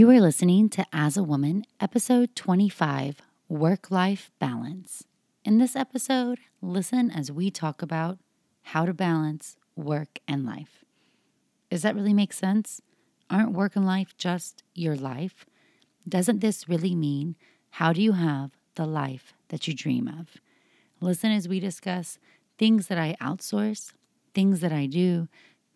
[0.00, 5.02] You are listening to As a Woman, episode 25 Work Life Balance.
[5.44, 8.20] In this episode, listen as we talk about
[8.62, 10.84] how to balance work and life.
[11.68, 12.80] Does that really make sense?
[13.28, 15.44] Aren't work and life just your life?
[16.08, 17.34] Doesn't this really mean
[17.70, 20.36] how do you have the life that you dream of?
[21.00, 22.20] Listen as we discuss
[22.56, 23.94] things that I outsource,
[24.32, 25.26] things that I do,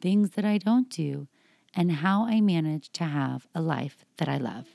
[0.01, 1.27] things that I don't do
[1.75, 4.67] and how I manage to have a life that I love.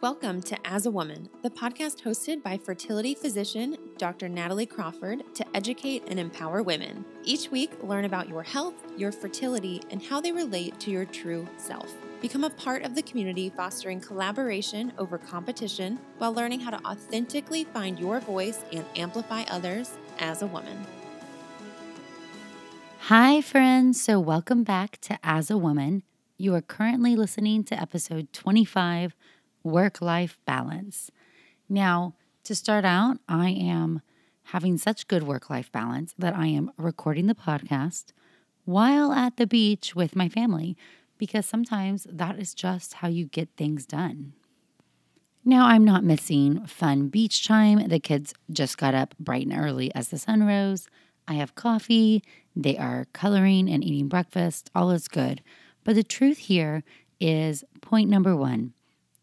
[0.00, 4.30] Welcome to As a Woman, the podcast hosted by fertility physician Dr.
[4.30, 7.04] Natalie Crawford to educate and empower women.
[7.22, 11.46] Each week, learn about your health, your fertility, and how they relate to your true
[11.58, 11.94] self.
[12.22, 17.64] Become a part of the community fostering collaboration over competition while learning how to authentically
[17.64, 20.86] find your voice and amplify others as a woman.
[23.10, 24.00] Hi, friends.
[24.00, 26.04] So, welcome back to As a Woman.
[26.38, 29.16] You are currently listening to episode 25
[29.64, 31.10] Work Life Balance.
[31.68, 34.02] Now, to start out, I am
[34.54, 38.12] having such good work life balance that I am recording the podcast
[38.64, 40.76] while at the beach with my family
[41.18, 44.34] because sometimes that is just how you get things done.
[45.44, 47.88] Now, I'm not missing fun beach time.
[47.88, 50.86] The kids just got up bright and early as the sun rose.
[51.26, 52.22] I have coffee,
[52.54, 55.42] they are coloring and eating breakfast, all is good.
[55.84, 56.82] But the truth here
[57.18, 58.72] is point number one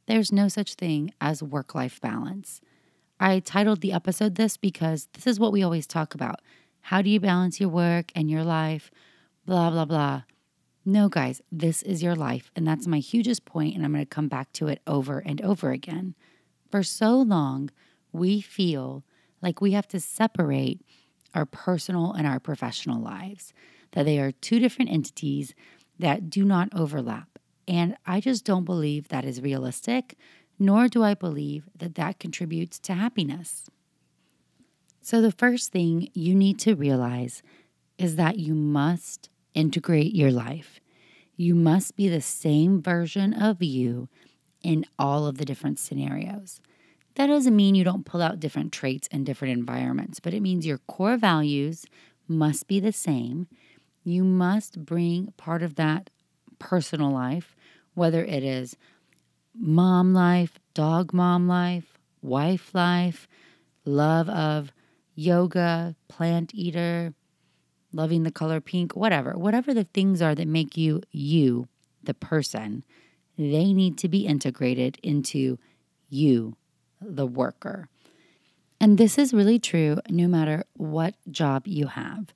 [0.07, 2.61] there's no such thing as work life balance.
[3.19, 6.39] I titled the episode this because this is what we always talk about.
[6.79, 8.89] How do you balance your work and your life?
[9.45, 10.23] Blah, blah, blah.
[10.85, 12.49] No, guys, this is your life.
[12.55, 15.41] And that's my hugest point, and I'm going to come back to it over and
[15.41, 16.15] over again.
[16.71, 17.69] For so long,
[18.13, 19.03] we feel
[19.41, 20.81] like we have to separate
[21.33, 23.53] our personal and our professional lives,
[23.91, 25.53] that they are two different entities
[25.99, 27.39] that do not overlap.
[27.67, 30.17] And I just don't believe that is realistic,
[30.59, 33.69] nor do I believe that that contributes to happiness.
[35.01, 37.41] So, the first thing you need to realize
[37.97, 40.79] is that you must integrate your life.
[41.35, 44.09] You must be the same version of you
[44.63, 46.61] in all of the different scenarios.
[47.17, 50.67] That doesn't mean you don't pull out different traits in different environments, but it means
[50.67, 51.87] your core values
[52.27, 53.47] must be the same.
[54.03, 56.11] You must bring part of that
[56.59, 57.55] personal life,
[57.95, 58.77] whether it is
[59.55, 63.27] mom life, dog mom life, wife life,
[63.83, 64.71] love of
[65.15, 67.15] yoga, plant eater,
[67.91, 71.67] loving the color pink, whatever, whatever the things are that make you you,
[72.03, 72.83] the person,
[73.39, 75.57] they need to be integrated into
[76.09, 76.55] you,
[77.01, 77.89] the worker.
[78.79, 82.33] And this is really true no matter what job you have.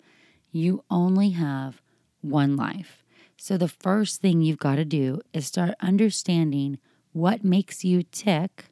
[0.52, 1.82] You only have
[2.22, 3.04] one life.
[3.38, 6.80] So the first thing you've got to do is start understanding
[7.12, 8.66] what makes you tick,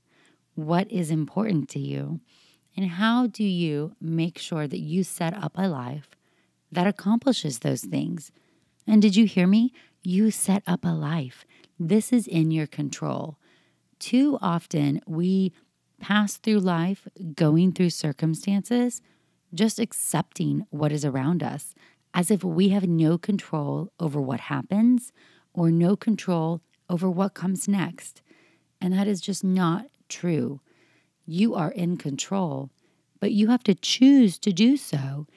[0.55, 2.19] what is important to you,
[2.75, 6.09] and how do you make sure that you set up a life
[6.71, 8.31] that accomplishes those things.
[8.87, 9.73] And did you hear me?
[10.03, 11.45] You set up a life.
[11.79, 13.37] This is in your control.
[13.99, 15.53] Too often we
[15.99, 19.01] pass through life going through circumstances,
[19.53, 21.73] just accepting what is around us
[22.13, 25.11] as if we have no control over what happens
[25.53, 28.21] or no control over what comes next.
[28.81, 30.61] And that is just not true.
[31.25, 32.71] You are in control,
[33.19, 35.27] but you have to choose to do so.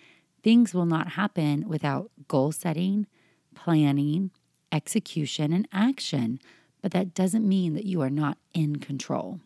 [0.42, 3.06] Things will not happen without goal setting,
[3.54, 4.30] planning,
[4.70, 6.40] execution, and action.
[6.80, 9.40] But that doesn't mean that you are not in control.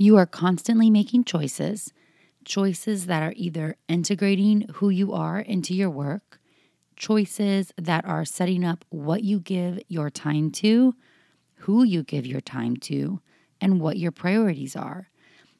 [0.00, 1.92] You are constantly making choices,
[2.44, 6.38] choices that are either integrating who you are into your work,
[6.94, 10.94] choices that are setting up what you give your time to,
[11.62, 13.20] who you give your time to,
[13.60, 15.10] and what your priorities are.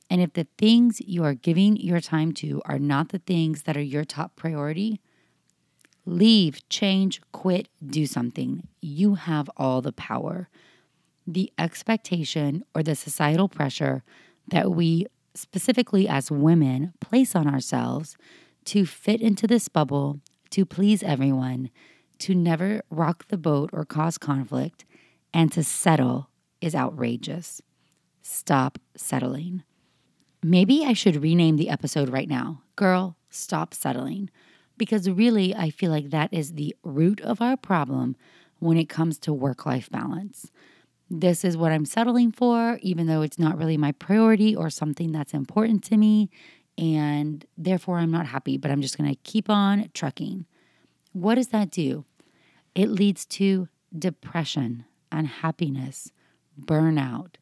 [0.08, 3.76] And if the things you are giving your time to are not the things that
[3.76, 5.00] are your top priority,
[6.06, 8.68] leave, change, quit, do something.
[8.80, 10.48] You have all the power.
[11.26, 14.04] The expectation or the societal pressure
[14.50, 18.16] that we, specifically as women, place on ourselves
[18.66, 21.70] to fit into this bubble, to please everyone,
[22.18, 24.84] to never rock the boat or cause conflict,
[25.32, 26.30] and to settle
[26.60, 27.62] is outrageous.
[28.22, 29.62] Stop settling.
[30.42, 34.30] Maybe I should rename the episode right now Girl, Stop Settling.
[34.76, 38.14] Because really, I feel like that is the root of our problem
[38.60, 40.52] when it comes to work life balance
[41.10, 45.12] this is what I'm settling for, even though it's not really my priority or something
[45.12, 46.30] that's important to me.
[46.76, 50.46] And therefore, I'm not happy, but I'm just going to keep on trucking.
[51.12, 52.04] What does that do?
[52.74, 56.12] It leads to depression, unhappiness,
[56.60, 57.36] burnout.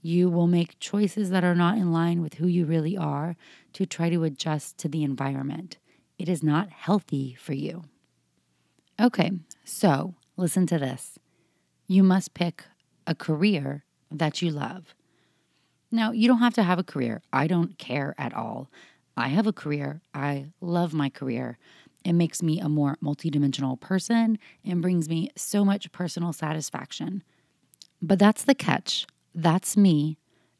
[0.00, 3.36] You will make choices that are not in line with who you really are
[3.74, 5.78] to try to adjust to the environment.
[6.18, 7.84] It is not healthy for you.
[9.00, 9.30] Okay,
[9.64, 11.18] so listen to this.
[11.86, 12.64] You must pick
[13.06, 14.94] a career that you love.
[15.90, 17.22] Now, you don't have to have a career.
[17.32, 18.70] I don't care at all.
[19.16, 20.00] I have a career.
[20.14, 21.58] I love my career.
[22.04, 27.22] It makes me a more multidimensional person and brings me so much personal satisfaction.
[28.00, 29.06] But that's the catch.
[29.34, 30.18] That's me.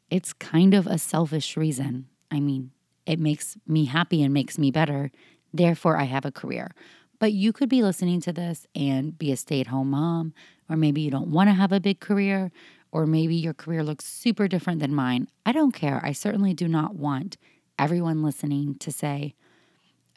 [0.09, 2.07] It's kind of a selfish reason.
[2.31, 2.71] I mean,
[3.05, 5.11] it makes me happy and makes me better.
[5.53, 6.73] Therefore, I have a career.
[7.19, 10.33] But you could be listening to this and be a stay at home mom,
[10.73, 12.51] or maybe you don't want to have a big career,
[12.91, 15.27] or maybe your career looks super different than mine.
[15.45, 16.01] I don't care.
[16.03, 17.37] I certainly do not want
[17.77, 19.35] everyone listening to say,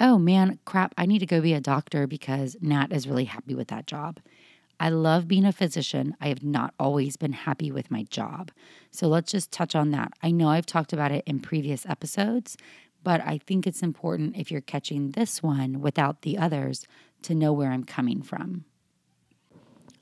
[0.01, 3.55] oh man, crap, I need to go be a doctor because Nat is really happy
[3.55, 4.19] with that job.
[4.81, 6.17] I love being a physician.
[6.23, 8.51] I have not always been happy with my job.
[8.91, 10.13] So let's just touch on that.
[10.23, 12.57] I know I've talked about it in previous episodes,
[13.03, 16.87] but I think it's important if you're catching this one without the others
[17.23, 18.65] to know where I'm coming from.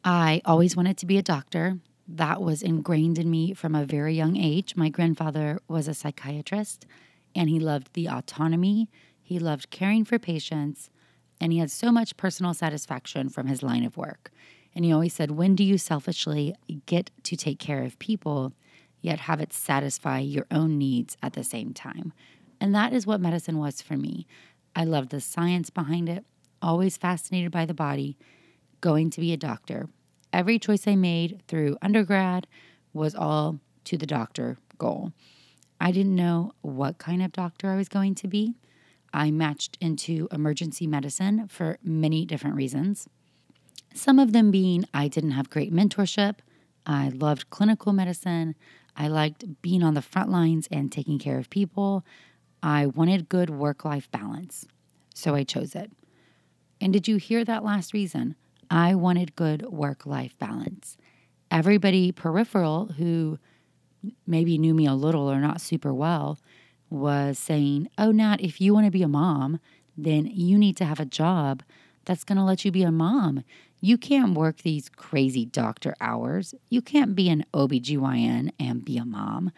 [0.05, 1.79] I always wanted to be a doctor.
[2.07, 4.77] That was ingrained in me from a very young age.
[4.77, 6.87] My grandfather was a psychiatrist
[7.35, 8.89] and he loved the autonomy
[9.25, 10.91] he loved caring for patients,
[11.41, 14.31] and he had so much personal satisfaction from his line of work.
[14.75, 16.55] And he always said, When do you selfishly
[16.85, 18.53] get to take care of people,
[19.01, 22.13] yet have it satisfy your own needs at the same time?
[22.61, 24.27] And that is what medicine was for me.
[24.77, 26.27] I loved the science behind it,
[26.61, 28.19] always fascinated by the body,
[28.85, 29.89] going to be a doctor.
[30.31, 32.47] Every choice I made through undergrad
[32.93, 35.15] was all to the doctor goal.
[35.81, 38.57] I didn't know what kind of doctor I was going to be.
[39.11, 43.09] I matched into emergency medicine for many different reasons.
[43.95, 46.41] Some of them being I didn't have great mentorship,
[46.85, 48.55] I loved clinical medicine,
[48.95, 52.05] I liked being on the front lines and taking care of people.
[52.63, 54.67] I wanted good work life balance,
[55.15, 55.91] so I chose it.
[56.83, 58.37] And did you hear that last reason?
[58.71, 60.97] I wanted good work life balance.
[61.51, 63.39] Everybody peripheral who
[64.27, 66.39] maybe knew me a little or not super well
[66.91, 69.61] was saying, Oh, Nat, if you want to be a mom,
[69.97, 71.63] then you need to have a job
[72.05, 73.45] that's going to let you be a mom.
[73.81, 76.55] You can't work these crazy doctor hours.
[76.69, 79.53] You can't be an OBGYN and be a mom.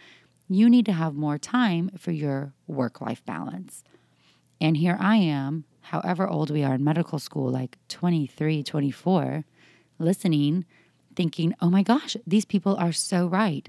[0.48, 3.82] You need to have more time for your work life balance.
[4.60, 9.44] And here I am, however old we are in medical school, like 23, 24,
[9.98, 10.64] listening,
[11.14, 13.68] thinking, oh my gosh, these people are so right.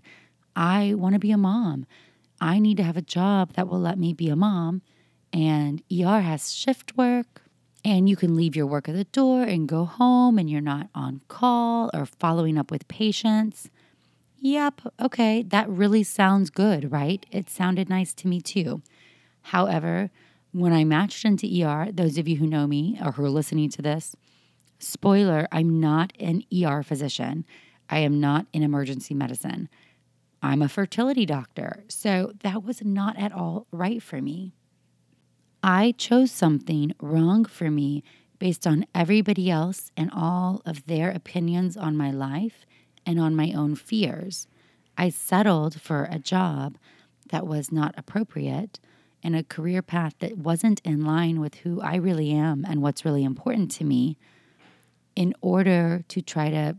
[0.56, 1.86] I want to be a mom.
[2.42, 4.82] I need to have a job that will let me be a mom.
[5.32, 7.44] And ER has shift work,
[7.86, 10.90] and you can leave your work at the door and go home, and you're not
[10.96, 13.70] on call or following up with patients.
[14.40, 17.26] Yep, okay, that really sounds good, right?
[17.32, 18.82] It sounded nice to me too.
[19.42, 20.10] However,
[20.58, 23.70] when I matched into ER, those of you who know me or who are listening
[23.72, 24.16] to this,
[24.80, 27.46] spoiler, I'm not an ER physician.
[27.90, 29.70] I am not in emergency medicine.
[30.42, 31.84] I'm a fertility doctor.
[31.88, 34.54] So that was not at all right for me.
[35.62, 38.04] I chose something wrong for me
[38.40, 42.66] based on everybody else and all of their opinions on my life
[43.06, 44.48] and on my own fears.
[44.98, 46.78] I settled for a job
[47.30, 48.80] that was not appropriate
[49.28, 53.04] and a career path that wasn't in line with who I really am and what's
[53.04, 54.18] really important to me
[55.18, 56.78] in order to try to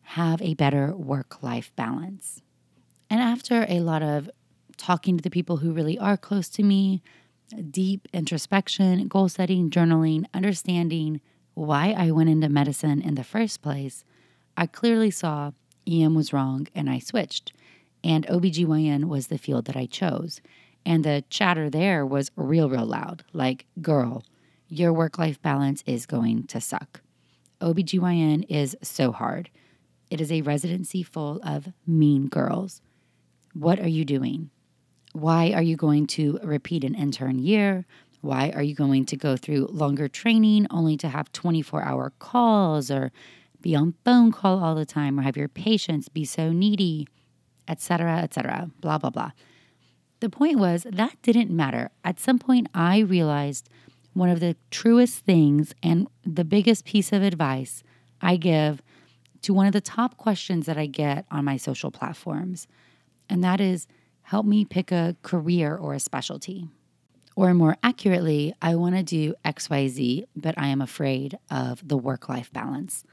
[0.00, 2.40] have a better work life balance.
[3.10, 4.30] And after a lot of
[4.78, 7.02] talking to the people who really are close to me,
[7.70, 11.20] deep introspection, goal setting, journaling, understanding
[11.52, 14.06] why I went into medicine in the first place,
[14.56, 15.50] I clearly saw
[15.86, 17.52] EM was wrong and I switched.
[18.02, 20.40] And OBGYN was the field that I chose.
[20.88, 24.24] And the chatter there was real, real loud like, girl,
[24.68, 27.02] your work life balance is going to suck.
[27.60, 29.50] OBGYN is so hard.
[30.10, 32.80] It is a residency full of mean girls.
[33.52, 34.48] What are you doing?
[35.12, 37.84] Why are you going to repeat an intern year?
[38.22, 42.90] Why are you going to go through longer training only to have 24 hour calls
[42.90, 43.12] or
[43.60, 47.06] be on phone call all the time or have your patients be so needy,
[47.68, 49.32] etc., etc., blah, blah, blah.
[50.20, 51.90] The point was that didn't matter.
[52.04, 53.68] At some point, I realized
[54.14, 57.82] one of the truest things and the biggest piece of advice
[58.20, 58.82] I give
[59.42, 62.66] to one of the top questions that I get on my social platforms
[63.28, 63.86] and that is
[64.22, 66.68] help me pick a career or a specialty.
[67.36, 72.28] Or more accurately, I want to do XYZ, but I am afraid of the work
[72.28, 73.04] life balance.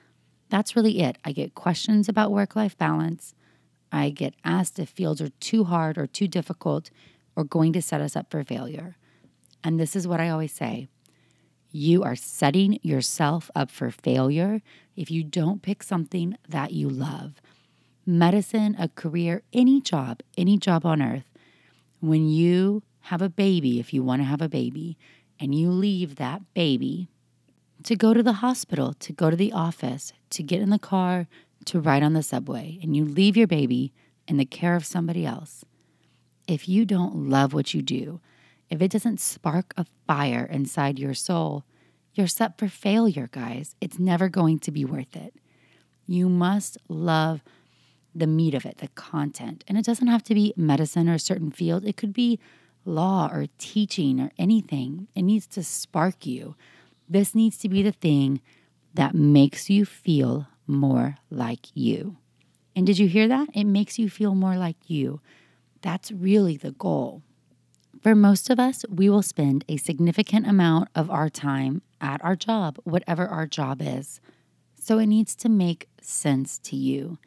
[0.49, 1.17] That's really it.
[1.23, 3.34] I get questions about work life balance.
[3.95, 6.89] I get asked if fields are too hard or too difficult
[7.33, 8.97] or going to set us up for failure.
[9.63, 10.89] And this is what I always say
[11.71, 14.61] you are setting yourself up for failure
[14.97, 17.41] if you don't pick something that you love.
[18.05, 21.25] Medicine, a career, any job, any job on earth.
[22.01, 24.97] When you have a baby, if you want to have a baby,
[25.39, 27.09] and you leave that baby
[27.83, 31.27] to go to the hospital, to go to the office, to get in the car,
[31.65, 33.93] to ride on the subway, and you leave your baby
[34.27, 35.65] in the care of somebody else,
[36.47, 38.21] if you don't love what you do,
[38.69, 41.63] if it doesn't spark a fire inside your soul,
[42.13, 43.75] you're set for failure, guys.
[43.81, 45.35] It's never going to be worth it.
[46.07, 47.41] You must love
[48.13, 49.63] the meat of it, the content.
[49.67, 52.39] And it doesn't have to be medicine or a certain field, it could be
[52.85, 55.07] law or teaching or anything.
[55.15, 56.55] It needs to spark you.
[57.09, 58.41] This needs to be the thing
[58.93, 62.17] that makes you feel more like you.
[62.75, 63.49] And did you hear that?
[63.53, 65.21] It makes you feel more like you.
[65.81, 67.21] That's really the goal.
[68.01, 72.35] For most of us, we will spend a significant amount of our time at our
[72.35, 74.19] job, whatever our job is.
[74.79, 77.17] So it needs to make sense to you.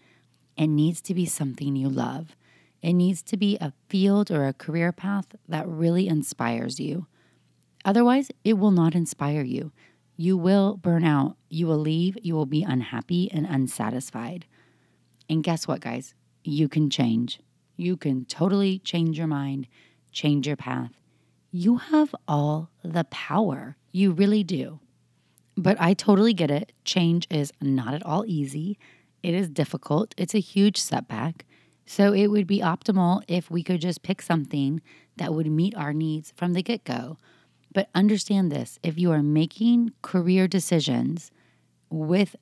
[0.56, 2.36] It needs to be something you love.
[2.82, 7.06] It needs to be a field or a career path that really inspires you.
[7.84, 9.72] Otherwise, it will not inspire you.
[10.20, 11.36] You will burn out.
[11.48, 12.18] You will leave.
[12.20, 14.46] You will be unhappy and unsatisfied.
[15.30, 16.12] And guess what, guys?
[16.42, 17.38] You can change.
[17.76, 19.68] You can totally change your mind,
[20.10, 20.90] change your path.
[21.52, 23.76] You have all the power.
[23.92, 24.80] You really do.
[25.56, 26.72] But I totally get it.
[26.84, 28.76] Change is not at all easy.
[29.22, 30.16] It is difficult.
[30.18, 31.46] It's a huge setback.
[31.86, 34.82] So it would be optimal if we could just pick something
[35.16, 37.18] that would meet our needs from the get go.
[37.72, 41.30] But understand this if you are making career decisions
[41.90, 42.36] with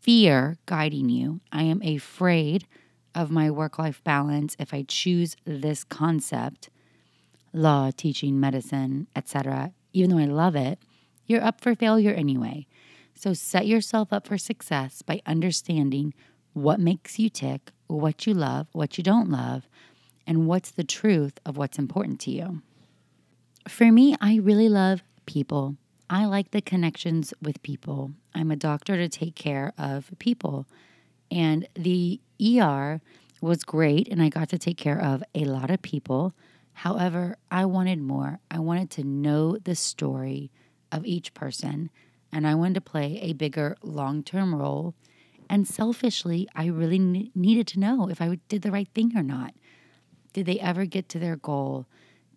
[0.00, 2.66] fear guiding you, I am afraid
[3.14, 6.70] of my work life balance if I choose this concept,
[7.52, 10.78] law, teaching, medicine, etc., even though I love it,
[11.26, 12.66] you're up for failure anyway.
[13.14, 16.14] So set yourself up for success by understanding
[16.54, 19.68] what makes you tick, what you love, what you don't love,
[20.26, 22.62] and what's the truth of what's important to you.
[23.68, 25.76] For me, I really love people.
[26.10, 28.10] I like the connections with people.
[28.34, 30.66] I'm a doctor to take care of people.
[31.30, 33.00] And the ER
[33.40, 36.34] was great, and I got to take care of a lot of people.
[36.72, 38.40] However, I wanted more.
[38.50, 40.50] I wanted to know the story
[40.90, 41.90] of each person,
[42.32, 44.94] and I wanted to play a bigger long term role.
[45.48, 49.54] And selfishly, I really needed to know if I did the right thing or not.
[50.32, 51.86] Did they ever get to their goal?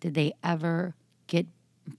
[0.00, 0.94] Did they ever
[1.26, 1.46] get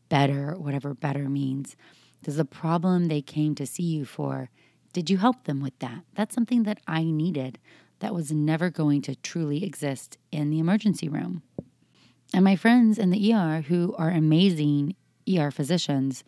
[0.09, 1.75] better, whatever better means?
[2.23, 4.49] Does the problem they came to see you for,
[4.93, 6.03] did you help them with that?
[6.15, 7.59] That's something that I needed
[7.99, 11.41] that was never going to truly exist in the emergency room.
[12.33, 14.95] And my friends in the ER who are amazing
[15.31, 16.23] ER physicians,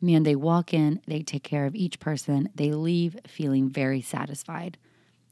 [0.00, 4.78] man, they walk in, they take care of each person, they leave feeling very satisfied.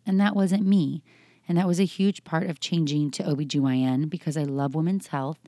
[0.06, 1.02] And that wasn't me.
[1.48, 5.38] And that was a huge part of changing to OBGYN because I love women's health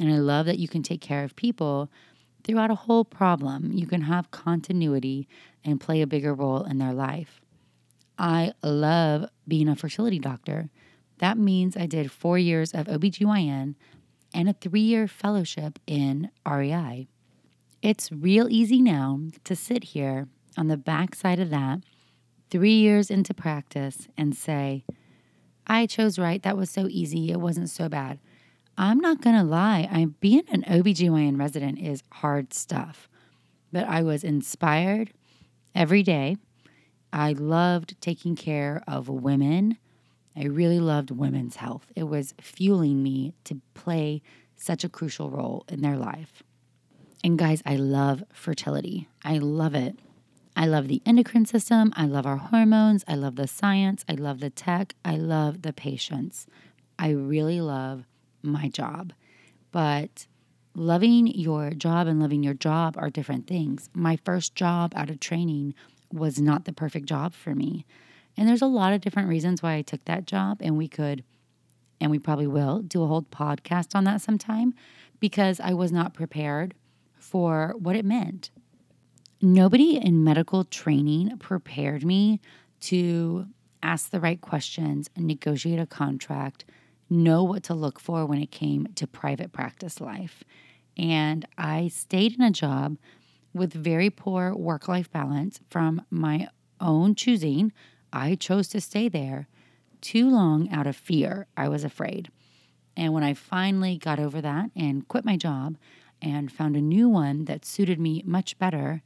[0.00, 1.90] and I love that you can take care of people
[2.42, 3.70] throughout a whole problem.
[3.72, 5.28] You can have continuity
[5.62, 7.40] and play a bigger role in their life.
[8.18, 10.70] I love being a fertility doctor.
[11.18, 13.74] That means I did four years of OBGYN
[14.32, 17.08] and a three year fellowship in REI.
[17.82, 21.80] It's real easy now to sit here on the backside of that,
[22.50, 24.84] three years into practice, and say,
[25.66, 26.42] I chose right.
[26.42, 27.30] That was so easy.
[27.30, 28.18] It wasn't so bad.
[28.76, 33.08] I'm not going to lie, I being an OBGYN resident is hard stuff.
[33.72, 35.12] But I was inspired
[35.74, 36.36] every day.
[37.12, 39.78] I loved taking care of women.
[40.36, 41.86] I really loved women's health.
[41.96, 44.22] It was fueling me to play
[44.56, 46.42] such a crucial role in their life.
[47.22, 49.08] And guys, I love fertility.
[49.24, 49.98] I love it.
[50.56, 51.92] I love the endocrine system.
[51.96, 53.04] I love our hormones.
[53.06, 54.04] I love the science.
[54.08, 54.94] I love the tech.
[55.04, 56.46] I love the patients.
[56.98, 58.06] I really love
[58.42, 59.12] my job.
[59.72, 60.26] But
[60.74, 63.88] loving your job and loving your job are different things.
[63.94, 65.74] My first job out of training
[66.12, 67.84] was not the perfect job for me.
[68.36, 71.24] And there's a lot of different reasons why I took that job, and we could,
[72.00, 74.74] and we probably will, do a whole podcast on that sometime
[75.18, 76.74] because I was not prepared
[77.18, 78.50] for what it meant.
[79.42, 82.40] Nobody in medical training prepared me
[82.80, 83.46] to
[83.82, 86.64] ask the right questions negotiate a contract
[87.10, 90.44] know what to look for when it came to private practice life.
[90.96, 92.96] And I stayed in a job
[93.52, 96.48] with very poor work life balance from my
[96.80, 97.72] own choosing,
[98.12, 99.48] I chose to stay there
[100.00, 101.46] too long out of fear.
[101.56, 102.30] I was afraid.
[102.96, 105.76] And when I finally got over that and quit my job
[106.22, 109.02] and found a new one that suited me much better,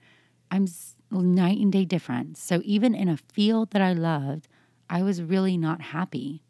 [0.50, 0.66] I'm
[1.10, 2.36] night and day different.
[2.38, 4.48] So even in a field that I loved,
[4.88, 6.42] I was really not happy.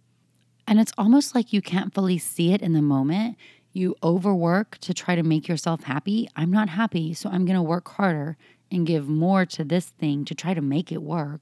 [0.67, 3.37] And it's almost like you can't fully see it in the moment.
[3.73, 6.29] You overwork to try to make yourself happy.
[6.37, 8.37] I'm not happy, so I'm going to work harder
[8.71, 11.41] and give more to this thing to try to make it work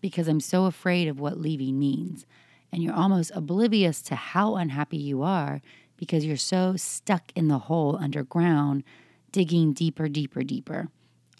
[0.00, 2.26] because I'm so afraid of what leaving means.
[2.72, 5.60] And you're almost oblivious to how unhappy you are
[5.96, 8.84] because you're so stuck in the hole underground,
[9.32, 10.88] digging deeper, deeper, deeper.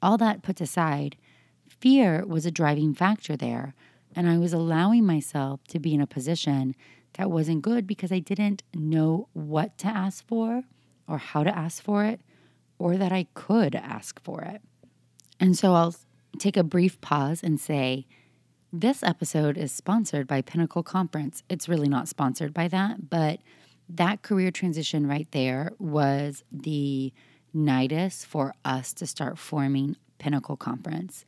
[0.03, 1.17] All that put aside,
[1.69, 3.75] fear was a driving factor there.
[4.15, 6.75] And I was allowing myself to be in a position
[7.21, 10.63] that wasn't good because I didn't know what to ask for
[11.07, 12.23] or how to ask for it
[12.79, 14.63] or that I could ask for it.
[15.39, 15.95] And so I'll
[16.39, 18.07] take a brief pause and say,
[18.73, 21.43] this episode is sponsored by Pinnacle Conference.
[21.51, 23.41] It's really not sponsored by that, but
[23.87, 27.13] that career transition right there was the
[27.55, 31.27] nidus for us to start forming Pinnacle Conference.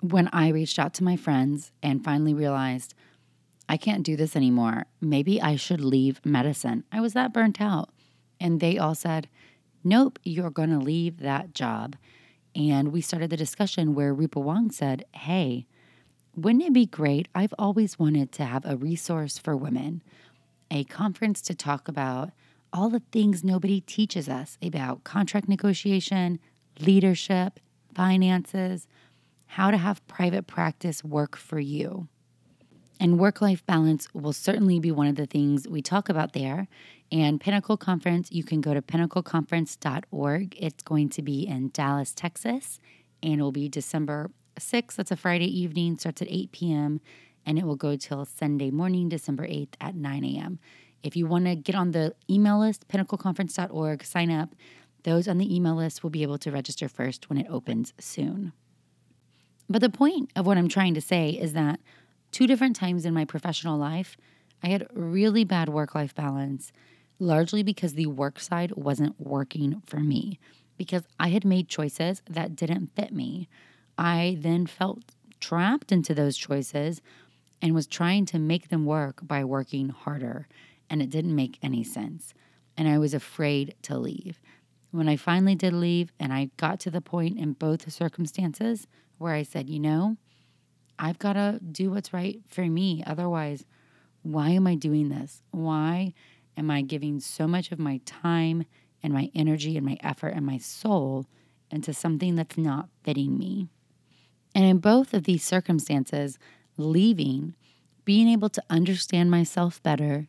[0.00, 2.94] When I reached out to my friends and finally realized
[3.68, 6.84] I can't do this anymore, maybe I should leave medicine.
[6.92, 7.90] I was that burnt out.
[8.38, 9.28] And they all said,
[9.82, 11.96] Nope, you're going to leave that job.
[12.54, 15.66] And we started the discussion where Rupa Wong said, Hey,
[16.34, 17.28] wouldn't it be great?
[17.34, 20.02] I've always wanted to have a resource for women,
[20.70, 22.30] a conference to talk about
[22.72, 26.38] all the things nobody teaches us about contract negotiation,
[26.80, 27.58] leadership,
[27.94, 28.86] finances,
[29.46, 32.08] how to have private practice work for you.
[32.98, 36.66] And work life balance will certainly be one of the things we talk about there.
[37.12, 40.56] And Pinnacle Conference, you can go to pinnacleconference.org.
[40.58, 42.80] It's going to be in Dallas, Texas,
[43.22, 44.96] and it will be December 6th.
[44.96, 47.00] That's a Friday evening, starts at 8 p.m.,
[47.44, 50.58] and it will go till Sunday morning, December 8th at 9 a.m.
[51.02, 54.54] If you want to get on the email list, pinnacleconference.org, sign up.
[55.04, 58.52] Those on the email list will be able to register first when it opens soon.
[59.68, 61.78] But the point of what I'm trying to say is that
[62.36, 64.14] two different times in my professional life,
[64.62, 66.70] I had really bad work life balance,
[67.18, 70.38] largely because the work side wasn't working for me,
[70.76, 73.48] because I had made choices that didn't fit me.
[73.96, 77.00] I then felt trapped into those choices
[77.62, 80.46] and was trying to make them work by working harder
[80.90, 82.34] and it didn't make any sense.
[82.76, 84.42] And I was afraid to leave.
[84.90, 89.32] When I finally did leave, and I got to the point in both circumstances where
[89.32, 90.18] I said, you know,
[90.98, 93.02] I've got to do what's right for me.
[93.06, 93.64] Otherwise,
[94.22, 95.42] why am I doing this?
[95.50, 96.14] Why
[96.56, 98.64] am I giving so much of my time
[99.02, 101.26] and my energy and my effort and my soul
[101.70, 103.68] into something that's not fitting me?
[104.54, 106.38] And in both of these circumstances,
[106.76, 107.54] leaving,
[108.04, 110.28] being able to understand myself better,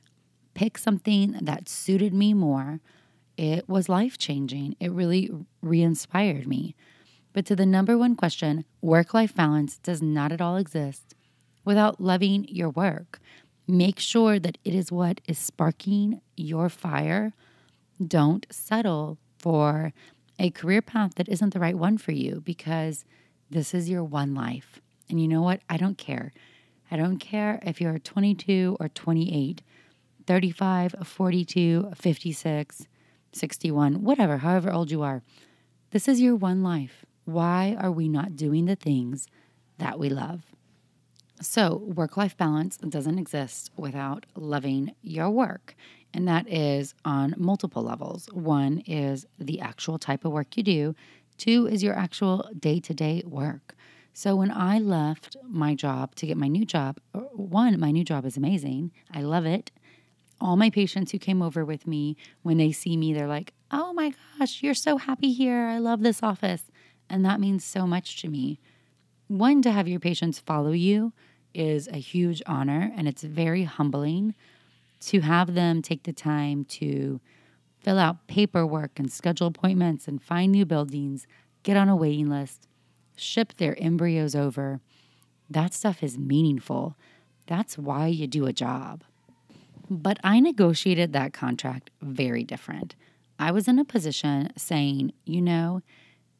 [0.53, 2.82] pick something that suited me more,
[3.38, 4.75] it was life changing.
[4.80, 6.75] It really re inspired me.
[7.38, 11.13] But to the number one question, work life balance does not at all exist
[11.63, 13.19] without loving your work.
[13.67, 17.34] Make sure that it is what is sparking your fire.
[18.04, 19.93] Don't settle for
[20.39, 23.06] a career path that isn't the right one for you because
[23.52, 24.82] this is your one life.
[25.08, 25.62] And you know what?
[25.69, 26.34] I don't care.
[26.89, 29.62] I don't care if you're 22 or 28.
[30.26, 32.88] 35, 42, 56,
[33.32, 35.21] 61, whatever, however old you are.
[35.91, 37.06] This is your one life.
[37.28, 39.28] Why are we not doing the things
[39.80, 40.44] that we love?
[41.42, 45.76] So, work life balance doesn't exist without loving your work.
[46.13, 48.28] And that is on multiple levels.
[48.32, 50.96] One is the actual type of work you do,
[51.38, 53.76] two is your actual day to day work.
[54.13, 58.06] So, when I left my job to get my new job, uh, one, my new
[58.06, 58.94] job is amazing.
[59.13, 59.70] I love it
[60.40, 63.94] all my patients who came over with me, when they see me, they're like, oh
[63.94, 65.66] my gosh, you're so happy here.
[65.68, 66.63] I love this office.
[67.10, 68.60] And that means so much to me.
[69.28, 71.13] One, to have your patients follow you
[71.54, 74.36] is a huge honor, and it's very humbling
[75.00, 77.20] to have them take the time to
[77.80, 81.28] fill out paperwork and schedule appointments and find new buildings,
[81.63, 82.67] get on a waiting list,
[83.15, 84.80] ship their embryos over.
[85.50, 86.96] That stuff is meaningful.
[87.48, 89.04] That's why you do a job.
[89.89, 92.96] But I negotiated that contract very different.
[93.39, 95.82] I was in a position saying, you know,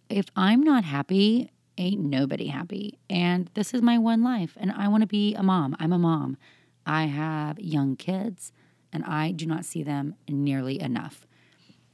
[0.10, 2.98] if I'm not happy, ain't nobody happy.
[3.10, 4.58] And this is my one life.
[4.58, 5.76] And I want to be a mom.
[5.80, 6.38] I'm a mom.
[6.86, 8.52] I have young kids
[8.94, 11.28] and I do not see them nearly enough.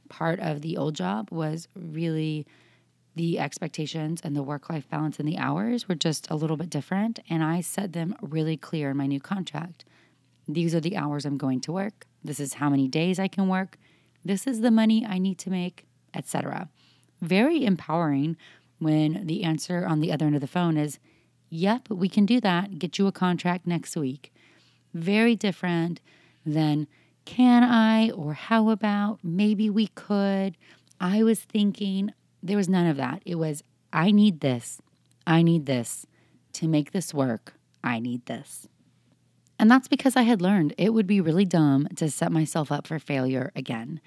[0.08, 2.46] Part of the old job was really
[3.16, 6.70] the expectations and the work life balance and the hours were just a little bit
[6.70, 7.20] different.
[7.28, 9.84] And I set them really clear in my new contract.
[10.46, 12.06] These are the hours I'm going to work.
[12.22, 13.78] This is how many days I can work.
[14.24, 16.68] This is the money I need to make, etc.
[17.24, 18.36] Very empowering
[18.78, 20.98] when the answer on the other end of the phone is,
[21.48, 22.78] Yep, we can do that.
[22.78, 24.32] Get you a contract next week.
[24.92, 26.00] Very different
[26.44, 26.86] than,
[27.24, 28.10] Can I?
[28.10, 29.20] or How about?
[29.22, 30.58] Maybe we could.
[31.00, 33.22] I was thinking, there was none of that.
[33.24, 34.82] It was, I need this.
[35.26, 36.06] I need this.
[36.54, 38.68] To make this work, I need this.
[39.58, 42.86] And that's because I had learned it would be really dumb to set myself up
[42.86, 44.00] for failure again.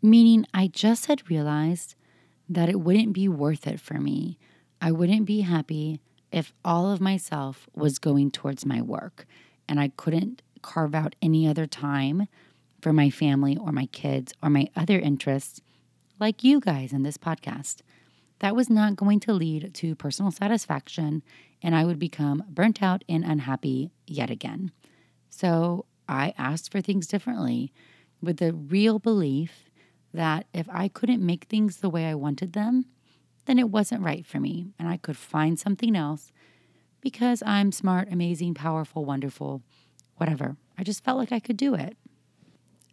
[0.00, 1.96] Meaning, I just had realized
[2.48, 4.38] that it wouldn't be worth it for me.
[4.80, 9.26] I wouldn't be happy if all of myself was going towards my work
[9.68, 12.26] and I couldn't carve out any other time
[12.80, 15.60] for my family or my kids or my other interests,
[16.20, 17.76] like you guys in this podcast.
[18.40, 21.22] That was not going to lead to personal satisfaction,
[21.62, 24.72] and I would become burnt out and unhappy yet again.
[25.30, 27.72] So I asked for things differently
[28.20, 29.63] with the real belief
[30.14, 32.86] that if I couldn't make things the way I wanted them,
[33.46, 36.32] then it wasn't right for me and I could find something else
[37.00, 39.62] because I'm smart, amazing, powerful, wonderful,
[40.16, 40.56] whatever.
[40.78, 41.96] I just felt like I could do it.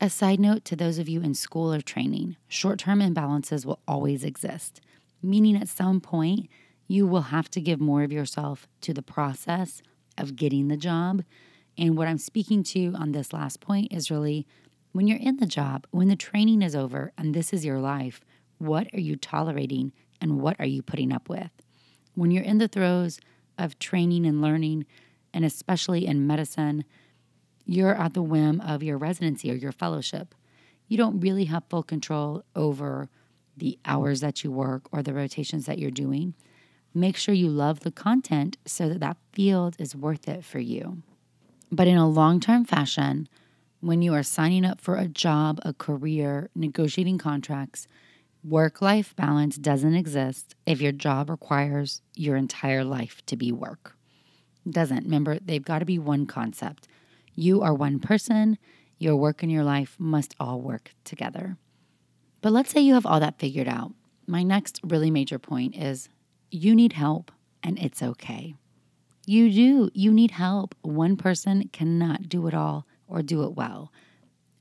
[0.02, 3.80] A side note to those of you in school or training short term imbalances will
[3.88, 4.82] always exist,
[5.22, 6.50] meaning at some point
[6.88, 9.82] you will have to give more of yourself to the process
[10.18, 11.24] of getting the job.
[11.78, 14.46] And what I'm speaking to on this last point is really
[14.92, 18.22] when you're in the job, when the training is over and this is your life,
[18.58, 21.52] what are you tolerating and what are you putting up with?
[22.14, 23.20] When you're in the throes
[23.58, 24.86] of training and learning,
[25.34, 26.84] and especially in medicine,
[27.66, 30.36] you're at the whim of your residency or your fellowship.
[30.88, 33.10] You don't really have full control over
[33.56, 36.34] the hours that you work or the rotations that you're doing.
[36.94, 41.02] Make sure you love the content so that that field is worth it for you.
[41.72, 43.30] But in a long term fashion,
[43.82, 47.88] when you are signing up for a job, a career, negotiating contracts,
[48.44, 53.96] work life balance doesn't exist if your job requires your entire life to be work.
[54.70, 55.06] Doesn't.
[55.06, 56.88] Remember, they've got to be one concept.
[57.34, 58.60] You are one person,
[59.00, 61.58] your work and your life must all work together.
[62.42, 63.94] But let's say you have all that figured out.
[64.28, 66.08] My next really major point is
[66.52, 67.32] you need help
[67.64, 68.54] and it's okay.
[69.26, 69.90] You do.
[69.94, 70.76] You need help.
[70.82, 73.92] One person cannot do it all or do it well.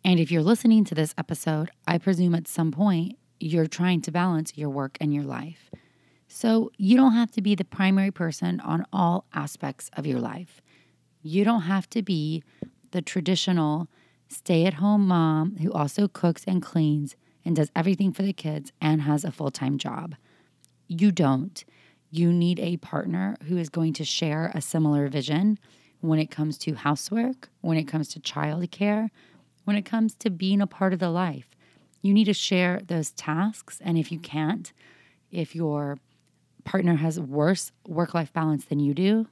[0.05, 4.11] And if you're listening to this episode, I presume at some point you're trying to
[4.11, 5.71] balance your work and your life.
[6.29, 10.61] So you don't have to be the primary person on all aspects of your life.
[11.23, 12.43] You don't have to be
[12.93, 13.89] the traditional
[14.29, 18.73] stay at home mom who also cooks and cleans and does everything for the kids
[18.81, 20.15] and has a full time job.
[20.87, 21.65] You don't.
[22.11, 25.59] You need a partner who is going to share a similar vision
[26.01, 29.11] when it comes to housework, when it comes to childcare,
[29.65, 31.49] when it comes to being a part of the life.
[32.03, 33.79] You need to share those tasks.
[33.83, 34.73] And if you can't,
[35.31, 35.99] if your
[36.65, 39.27] partner has worse work life balance than you do,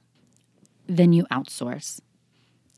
[0.87, 1.99] then you outsource.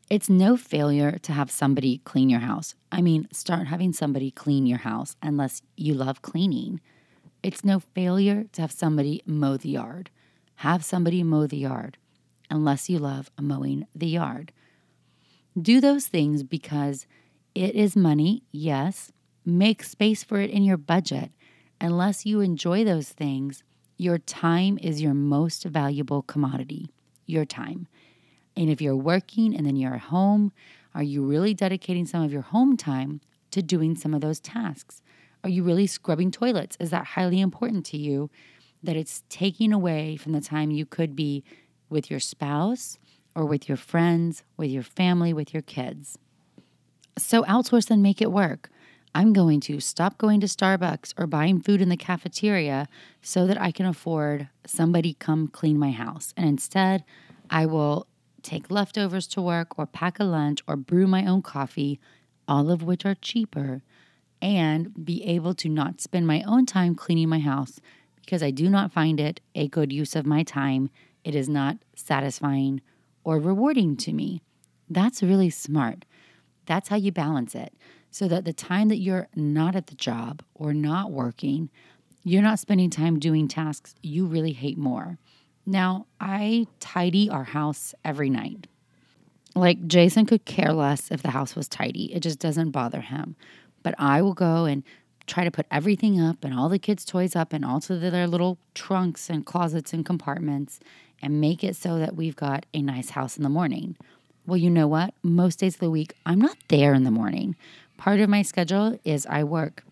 [0.09, 2.75] It's no failure to have somebody clean your house.
[2.91, 6.81] I mean, start having somebody clean your house unless you love cleaning.
[7.43, 10.09] It's no failure to have somebody mow the yard.
[10.55, 11.97] Have somebody mow the yard
[12.51, 14.51] unless you love mowing the yard.
[15.59, 17.07] Do those things because
[17.55, 19.11] it is money, yes.
[19.45, 21.31] Make space for it in your budget.
[21.79, 23.63] Unless you enjoy those things,
[23.97, 26.91] your time is your most valuable commodity.
[27.25, 27.87] Your time.
[28.55, 30.51] And if you're working and then you're at home,
[30.93, 35.01] are you really dedicating some of your home time to doing some of those tasks?
[35.43, 36.77] Are you really scrubbing toilets?
[36.79, 38.29] Is that highly important to you
[38.83, 41.43] that it's taking away from the time you could be
[41.91, 42.97] with your spouse
[43.35, 46.17] or with your friends, with your family, with your kids.
[47.17, 48.69] So outsource and make it work.
[49.13, 52.87] I'm going to stop going to Starbucks or buying food in the cafeteria
[53.21, 56.33] so that I can afford somebody come clean my house.
[56.37, 57.03] And instead,
[57.49, 58.07] I will
[58.41, 61.99] take leftovers to work or pack a lunch or brew my own coffee,
[62.47, 63.83] all of which are cheaper,
[64.41, 67.79] and be able to not spend my own time cleaning my house
[68.15, 70.89] because I do not find it a good use of my time
[71.23, 72.81] it is not satisfying
[73.23, 74.41] or rewarding to me.
[74.89, 76.05] That's really smart.
[76.65, 77.73] That's how you balance it
[78.11, 81.69] so that the time that you're not at the job or not working,
[82.23, 85.17] you're not spending time doing tasks you really hate more.
[85.65, 88.67] Now, I tidy our house every night.
[89.55, 93.35] Like Jason could care less if the house was tidy, it just doesn't bother him.
[93.83, 94.83] But I will go and
[95.27, 98.27] try to put everything up and all the kids' toys up and all to their
[98.27, 100.79] little trunks and closets and compartments
[101.21, 103.95] and make it so that we've got a nice house in the morning.
[104.45, 105.13] Well, you know what?
[105.21, 107.55] Most days of the week, I'm not there in the morning.
[107.97, 109.83] Part of my schedule is I work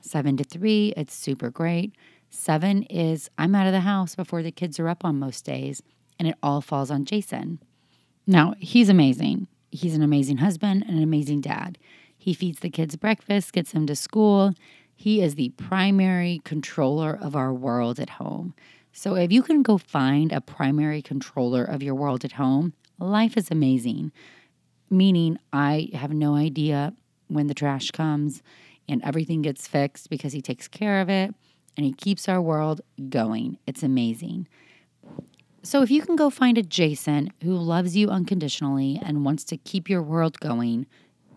[0.00, 0.92] seven to three.
[0.96, 1.94] It's super great.
[2.30, 5.82] Seven is I'm out of the house before the kids are up on most days,
[6.18, 7.60] and it all falls on Jason.
[8.26, 9.48] Now, he's amazing.
[9.70, 11.78] He's an amazing husband and an amazing dad.
[12.16, 14.54] He feeds the kids breakfast, gets them to school.
[14.94, 18.54] He is the primary controller of our world at home.
[18.96, 23.36] So, if you can go find a primary controller of your world at home, life
[23.36, 24.12] is amazing.
[24.88, 26.94] Meaning, I have no idea
[27.26, 28.40] when the trash comes
[28.88, 31.34] and everything gets fixed because he takes care of it
[31.76, 33.58] and he keeps our world going.
[33.66, 34.46] It's amazing.
[35.64, 39.56] So, if you can go find a Jason who loves you unconditionally and wants to
[39.56, 40.86] keep your world going,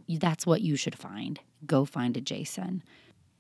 [0.08, 1.40] that's what you should find.
[1.66, 2.84] Go find a Jason.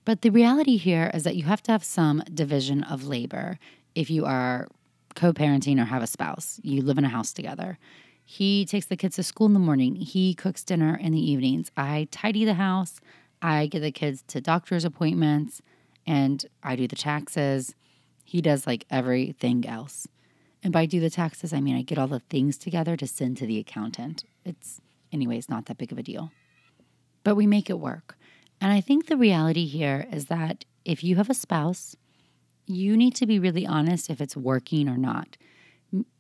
[0.06, 3.60] But the reality here is that you have to have some division of labor
[3.98, 4.68] if you are
[5.16, 6.60] co parenting or have a spouse.
[6.62, 7.80] You live in a house together.
[8.24, 9.96] He takes the kids to school in the morning.
[9.96, 11.72] He cooks dinner in the evenings.
[11.76, 13.00] I tidy the house.
[13.42, 15.64] I get the kids to doctor's appointments
[16.06, 17.74] and I do the taxes.
[18.24, 20.08] He does like everything else.
[20.62, 23.38] And by do the taxes, I mean I get all the things together to send
[23.38, 24.26] to the accountant.
[24.46, 24.80] It's,
[25.12, 26.32] anyways, not that big of a deal.
[27.24, 28.16] But we make it work.
[28.62, 31.96] And I think the reality here is that if you have a spouse,
[32.68, 35.38] you need to be really honest if it's working or not.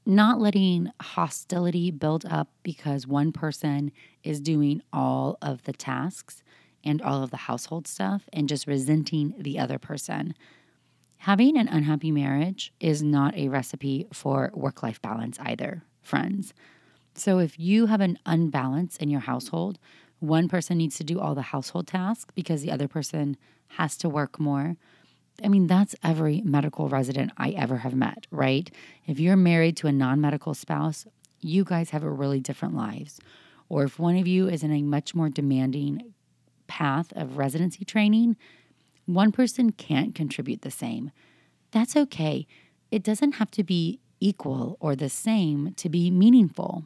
[0.05, 3.91] Not letting hostility build up because one person
[4.23, 6.43] is doing all of the tasks
[6.83, 10.33] and all of the household stuff and just resenting the other person.
[11.17, 16.53] Having an unhappy marriage is not a recipe for work life balance either, friends.
[17.15, 19.79] So if you have an unbalance in your household,
[20.19, 23.35] one person needs to do all the household tasks because the other person
[23.69, 24.77] has to work more.
[25.43, 28.69] I mean, that's every medical resident I ever have met, right?
[29.05, 31.05] If you're married to a non medical spouse,
[31.39, 33.19] you guys have a really different lives.
[33.69, 36.13] Or if one of you is in a much more demanding
[36.67, 38.37] path of residency training,
[39.05, 41.11] one person can't contribute the same.
[41.71, 42.47] That's okay.
[42.91, 46.85] It doesn't have to be equal or the same to be meaningful.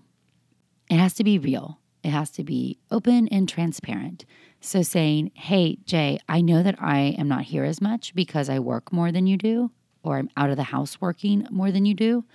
[0.89, 1.80] It has to be real.
[2.03, 4.25] It has to be open and transparent.
[4.59, 8.59] So, saying, Hey, Jay, I know that I am not here as much because I
[8.59, 9.71] work more than you do,
[10.03, 12.25] or I'm out of the house working more than you do.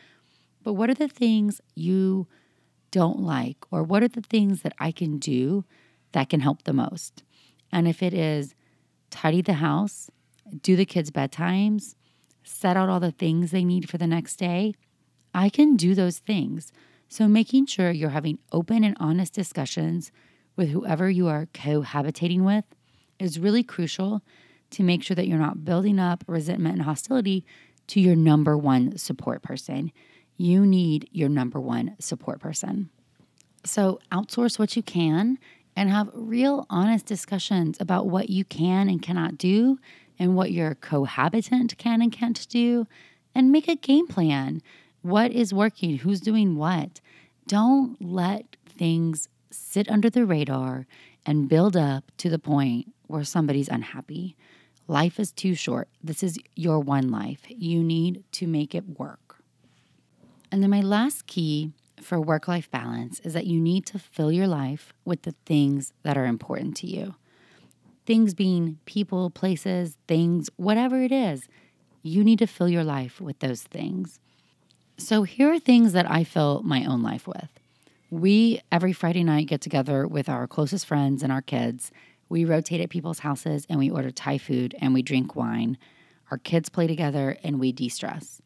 [0.63, 2.27] But what are the things you
[2.91, 5.65] don't like, or what are the things that I can do
[6.13, 7.23] that can help the most?
[7.73, 8.55] And if it is
[9.11, 10.11] tidy the house,
[10.63, 11.95] do the kids' bedtimes,
[12.43, 14.75] set out all the things they need for the next day,
[15.35, 16.73] I can do those things.
[17.09, 20.11] So, making sure you're having open and honest discussions
[20.57, 22.65] with whoever you are cohabitating with
[23.19, 24.23] is really crucial
[24.71, 27.45] to make sure that you're not building up resentment and hostility
[27.89, 29.93] to your number one support person.
[30.37, 32.91] You need your number one support person.
[33.65, 35.39] So, outsource what you can
[35.77, 39.79] and have real, honest discussions about what you can and cannot do
[40.19, 42.87] and what your cohabitant can and can't do,
[43.35, 44.63] and make a game plan.
[45.07, 45.99] What is working?
[45.99, 47.01] Who's doing what?
[47.47, 50.89] Don't let things sit under the radar
[51.25, 54.37] and build up to the point where somebody's unhappy.
[54.89, 55.87] Life is too short.
[56.03, 57.43] This is your one life.
[57.47, 59.37] You need to make it work.
[60.51, 61.71] And then my last key
[62.03, 65.93] for work life balance is that you need to fill your life with the things
[66.03, 67.15] that are important to you.
[68.07, 71.47] Things being people, places, things, whatever it is,
[72.03, 74.19] you need to fill your life with those things.
[74.99, 77.51] So, here are things that I fill my own life with.
[78.11, 81.93] We, every Friday night, get together with our closest friends and our kids.
[82.31, 85.77] We rotate at people's houses and we order Thai food and we drink wine.
[86.31, 88.41] Our kids play together and we de stress.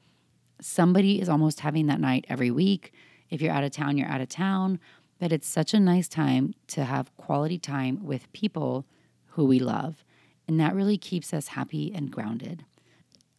[0.61, 2.93] Somebody is almost having that night every week.
[3.31, 4.81] If you're out of town, you're out of town.
[5.21, 8.87] But it's such a nice time to have quality time with people
[9.29, 10.05] who we love.
[10.49, 12.65] And that really keeps us happy and grounded.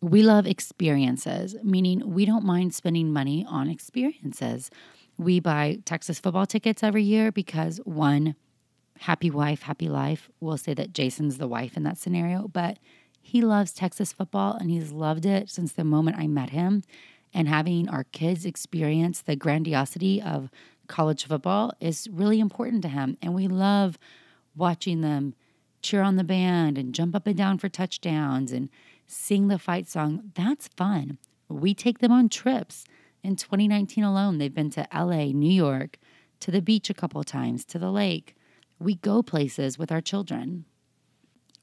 [0.02, 4.72] We love experiences, meaning we don't mind spending money on experiences.
[5.18, 8.36] We buy Texas football tickets every year because one,
[8.98, 10.30] happy wife, happy life.
[10.40, 12.80] We'll say that Jason's the wife in that scenario, but
[13.22, 16.82] he loves Texas football and he's loved it since the moment I met him
[17.32, 20.50] and having our kids experience the grandiosity of
[20.88, 23.18] college football is really important to him.
[23.22, 24.00] And we love
[24.56, 25.36] watching them
[25.82, 28.70] cheer on the band and jump up and down for touchdowns and
[29.12, 30.32] sing the fight song.
[30.36, 31.18] That's fun.
[31.50, 32.86] We take them on trips.
[33.24, 36.00] In 2019 alone, they've been to LA, New York,
[36.40, 38.36] to the beach a couple times, to the lake.
[38.80, 40.66] We go places with our children.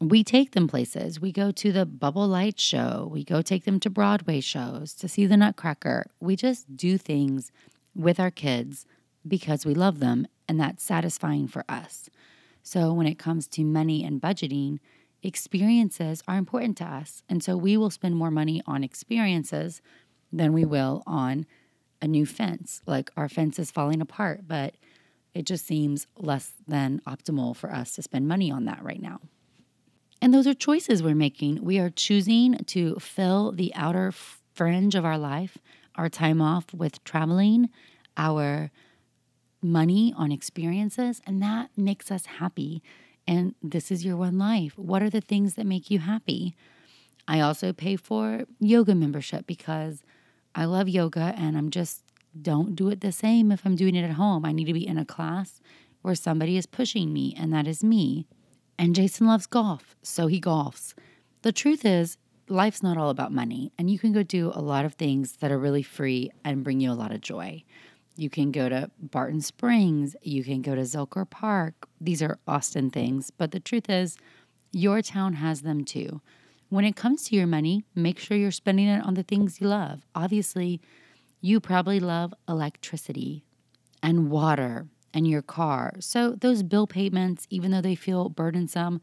[0.00, 1.20] we take them places.
[1.20, 3.08] We go to the Bubble Light show.
[3.10, 6.06] We go take them to Broadway shows to see the Nutcracker.
[6.20, 7.50] We just do things
[7.96, 8.86] with our kids
[9.26, 12.08] because we love them and that's satisfying for us.
[12.62, 14.78] So when it comes to money and budgeting,
[15.22, 17.22] experiences are important to us.
[17.28, 19.82] And so we will spend more money on experiences
[20.32, 21.46] than we will on
[22.00, 22.82] a new fence.
[22.86, 24.74] Like our fence is falling apart, but
[25.34, 29.20] it just seems less than optimal for us to spend money on that right now.
[30.20, 31.64] And those are choices we're making.
[31.64, 34.12] We are choosing to fill the outer
[34.54, 35.58] fringe of our life,
[35.94, 37.68] our time off with traveling,
[38.16, 38.70] our
[39.62, 42.82] money on experiences, and that makes us happy.
[43.28, 44.72] And this is your one life.
[44.78, 46.56] What are the things that make you happy?
[47.28, 50.02] I also pay for yoga membership because
[50.54, 52.02] I love yoga and I'm just
[52.40, 54.46] don't do it the same if I'm doing it at home.
[54.46, 55.60] I need to be in a class
[56.00, 58.26] where somebody is pushing me, and that is me.
[58.78, 60.94] And Jason loves golf, so he golfs.
[61.42, 62.16] The truth is,
[62.48, 65.50] life's not all about money, and you can go do a lot of things that
[65.50, 67.64] are really free and bring you a lot of joy.
[68.18, 71.86] You can go to Barton Springs, you can go to Zilker Park.
[72.00, 74.16] These are Austin things, but the truth is,
[74.72, 76.20] your town has them too.
[76.68, 79.68] When it comes to your money, make sure you're spending it on the things you
[79.68, 80.00] love.
[80.16, 80.80] Obviously,
[81.40, 83.44] you probably love electricity
[84.02, 85.94] and water and your car.
[86.00, 89.00] So those bill payments, even though they feel burdensome,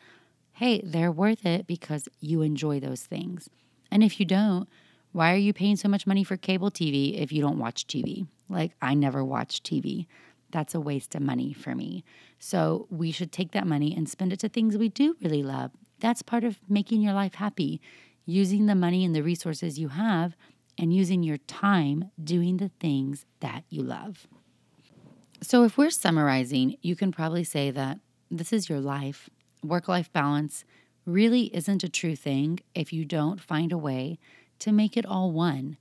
[0.52, 3.50] hey, they're worth it because you enjoy those things.
[3.90, 4.68] And if you don't,
[5.16, 8.28] why are you paying so much money for cable TV if you don't watch TV?
[8.50, 10.08] Like, I never watch TV.
[10.52, 12.04] That's a waste of money for me.
[12.38, 15.72] So, we should take that money and spend it to things we do really love.
[16.02, 17.80] That's part of making your life happy,
[18.26, 20.36] using the money and the resources you have
[20.78, 24.28] and using your time doing the things that you love.
[25.42, 28.00] So, if we're summarizing, you can probably say that
[28.30, 29.30] this is your life.
[29.64, 30.66] Work life balance
[31.06, 34.20] really isn't a true thing if you don't find a way
[34.60, 35.78] to make it all one.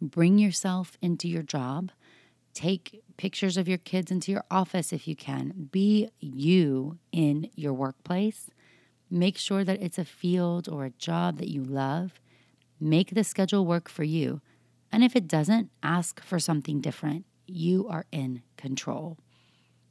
[0.00, 1.90] Bring yourself into your job.
[2.54, 5.68] Take pictures of your kids into your office if you can.
[5.70, 8.50] Be you in your workplace.
[9.10, 12.20] Make sure that it's a field or a job that you love.
[12.80, 14.40] Make the schedule work for you.
[14.92, 19.18] And if it doesn't, ask for something different you are in control.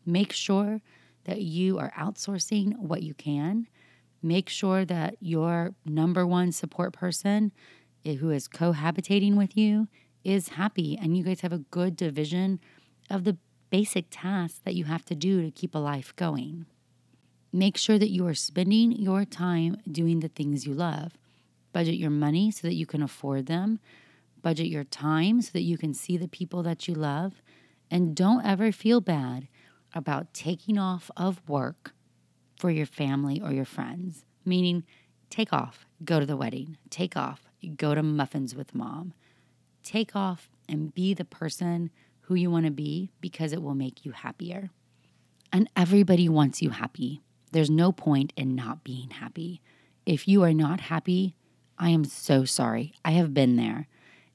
[0.06, 0.82] Make sure
[1.26, 3.67] that you are outsourcing what you can.
[4.21, 7.52] Make sure that your number one support person
[8.15, 9.88] who is cohabitating with you
[10.24, 12.60] is happy and you guys have a good division
[13.10, 13.38] of the
[13.70, 16.65] basic tasks that you have to do to keep a life going.
[17.54, 21.13] Make sure that you are spending your time doing the things you love.
[21.74, 23.80] Budget your money so that you can afford them.
[24.41, 27.41] Budget your time so that you can see the people that you love.
[27.89, 29.48] And don't ever feel bad
[29.93, 31.93] about taking off of work
[32.58, 34.84] for your family or your friends, meaning
[35.30, 39.13] take off, go to the wedding, take off, go to muffins with mom.
[39.84, 41.89] Take off and be the person
[42.22, 44.70] who you want to be because it will make you happier.
[45.52, 47.22] And everybody wants you happy.
[47.52, 49.62] There's no point in not being happy.
[50.06, 51.36] If you are not happy,
[51.80, 52.93] I am so sorry.
[53.06, 53.88] I have been there.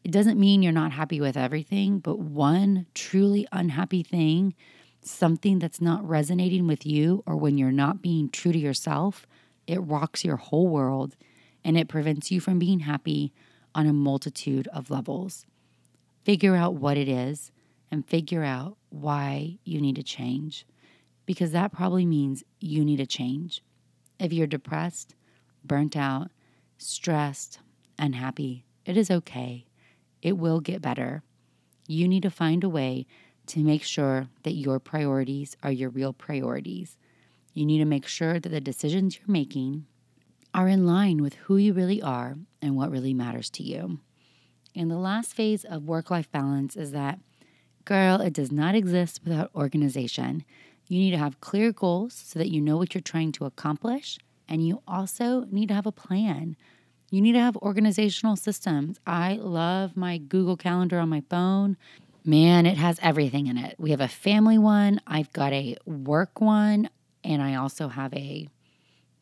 [0.05, 4.55] It doesn't mean you're not happy with everything, but one truly unhappy thing,
[5.03, 9.27] something that's not resonating with you, or when you're not being true to yourself,
[9.67, 11.17] it rocks your whole world
[11.65, 13.33] and it prevents you from being happy
[13.75, 15.47] on a multitude of levels.
[16.25, 17.53] Figure out what it is
[17.91, 20.67] and figure out why you need to change
[21.27, 23.63] because that probably means you need a change.
[24.19, 25.15] If you're depressed,
[25.65, 26.31] burnt out,
[26.79, 27.61] stressed,
[27.99, 29.67] unhappy, it is okay
[30.23, 31.23] it will get better.
[31.89, 33.07] You need to find a way
[33.49, 36.97] to make sure that your priorities are your real priorities.
[37.53, 39.87] You need to make sure that the decisions you're making
[40.55, 43.99] are in line with who you really are and what really matters to you.
[44.75, 47.19] And the last phase of work life balance is that,
[47.85, 50.45] girl, it does not exist without organization.
[50.89, 54.19] You need to have clear goals so that you know what you're trying to accomplish,
[54.49, 56.57] and you also need to have a plan
[57.13, 58.99] you need to have organizational systems.
[59.07, 61.77] I love my Google Calendar on my phone.
[62.25, 63.75] Man, it has everything in it.
[63.79, 66.89] We have a family one, I've got a work one,
[67.23, 68.49] and I also have a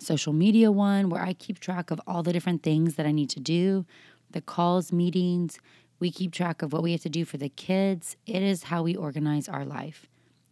[0.00, 3.30] social media one where I keep track of all the different things that I need
[3.30, 3.86] to do,
[4.30, 5.58] the calls, meetings.
[5.98, 8.16] We keep track of what we have to do for the kids.
[8.26, 10.06] It is how we organize our life.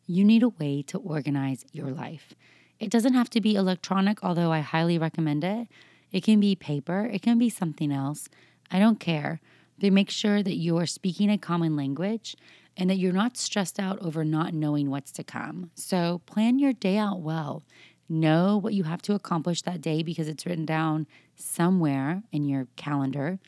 [0.06, 2.34] You need a way to organize your life.
[2.78, 5.68] It doesn't have to be electronic, although I highly recommend it.
[6.12, 8.28] It can be paper, it can be something else.
[8.70, 9.40] I don't care.
[9.80, 12.36] But make sure that you are speaking a common language
[12.76, 15.70] and that you're not stressed out over not knowing what's to come.
[15.74, 17.62] So plan your day out well.
[18.08, 21.06] Know what you have to accomplish that day because it's written down
[21.36, 23.38] somewhere in your calendar.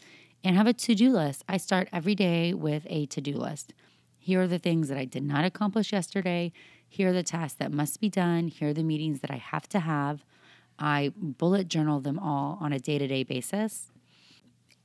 [0.45, 1.45] And have a to do list.
[1.49, 3.73] I start every day with a to do list.
[4.19, 6.53] Here are the things that I did not accomplish yesterday.
[6.87, 8.49] Here are the tasks that must be done.
[8.49, 10.25] Here are the meetings that I have to have.
[10.79, 13.91] I bullet journal them all on a day to day basis,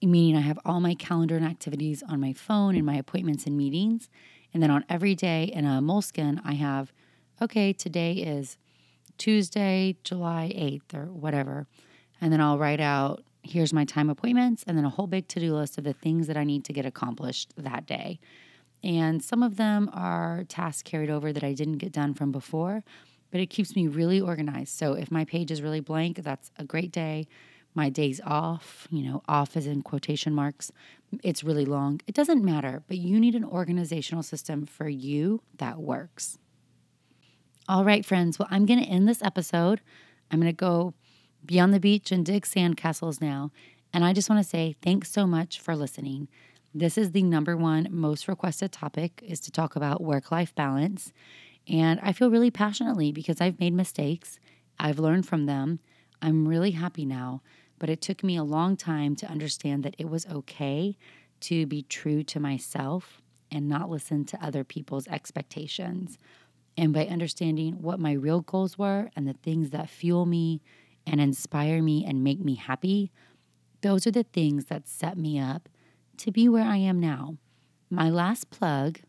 [0.01, 3.57] meaning I have all my calendar and activities on my phone and my appointments and
[3.57, 4.09] meetings.
[4.53, 6.93] And then on every day in a Moleskine, I have,
[7.41, 8.57] okay, today is
[9.18, 11.68] Tuesday, July 8th, or whatever.
[12.22, 15.39] And then I'll write out, here's my time appointments, and then a whole big to
[15.39, 18.20] do list of the things that I need to get accomplished that day.
[18.84, 22.84] And some of them are tasks carried over that I didn't get done from before,
[23.32, 24.78] but it keeps me really organized.
[24.78, 27.28] So if my page is really blank, that's a great day.
[27.74, 30.72] My day's off, you know, off is in quotation marks.
[31.24, 31.99] It's really long.
[32.07, 36.38] It doesn't matter, but you need an organizational system for you that works.
[37.68, 38.38] All right, friends.
[38.38, 39.82] Well, I'm going to end this episode.
[40.30, 40.93] I'm going to go
[41.43, 43.51] beyond the beach and dig sandcastles now.
[43.91, 46.28] And I just want to say thanks so much for listening.
[46.76, 51.11] This is the number one most requested topic is to talk about work-life balance.
[51.68, 54.39] And I feel really passionately because I've made mistakes.
[54.78, 55.80] I've learned from them.
[56.22, 57.41] I'm really happy now,
[57.80, 60.97] but it took me a long time to understand that it was okay
[61.41, 66.20] to be true to myself and not listen to other people's expectations.
[66.78, 70.61] And by understanding what my real goals were and the things that fuel me
[71.07, 73.11] and inspire me and make me happy,
[73.82, 75.69] those are the things that set me up
[76.17, 77.38] to be where I am now.
[77.89, 78.99] My last plug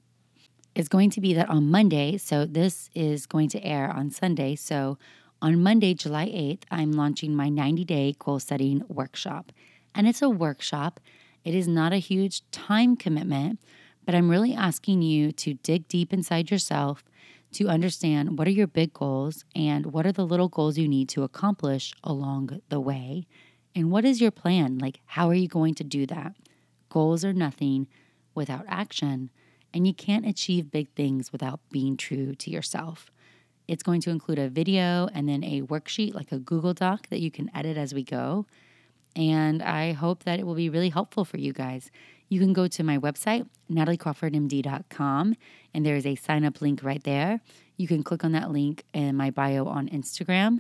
[0.75, 4.55] is going to be that on Monday, so this is going to air on Sunday.
[4.55, 4.99] So
[5.41, 9.53] on Monday, July 8th, I'm launching my 90 day goal setting workshop.
[9.95, 11.01] And it's a workshop,
[11.45, 13.59] it is not a huge time commitment,
[14.05, 17.03] but I'm really asking you to dig deep inside yourself
[17.57, 21.09] to understand what are your big goals and what are the little goals you need
[21.11, 23.27] to accomplish along the way.
[23.75, 24.79] And what is your plan?
[24.79, 26.35] Like, how are you going to do that?
[26.89, 27.89] Goals are nothing
[28.35, 29.31] without action,
[29.75, 33.11] and you can't achieve big things without being true to yourself.
[33.69, 37.21] It's going to include a video and then a worksheet, like a Google Doc that
[37.21, 38.47] you can edit as we go.
[39.17, 41.91] And I hope that it will be really helpful for you guys.
[42.29, 45.37] You can go to my website, nataliecrawfordmd.com,
[45.75, 47.41] and there is a sign up link right there.
[47.77, 50.59] You can click on that link in my bio on Instagram,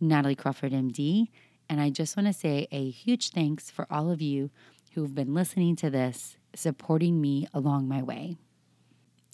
[0.00, 1.28] Natalie Crawford MD.
[1.68, 4.50] And I just want to say a huge thanks for all of you
[4.94, 8.36] who've been listening to this, supporting me along my way.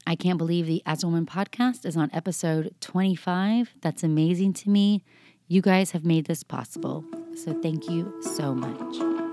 [0.07, 3.75] I can't believe the As a Woman podcast is on episode 25.
[3.81, 5.03] That's amazing to me.
[5.49, 7.05] You guys have made this possible.
[7.37, 9.24] So thank you so much.